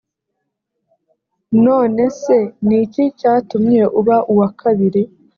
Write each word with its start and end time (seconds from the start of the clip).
none 1.65 2.03
se 2.21 2.37
ni 2.67 2.75
iki 2.83 3.03
cyatumye 3.19 3.81
uba 3.99 4.17
uwakabiri 4.31 5.01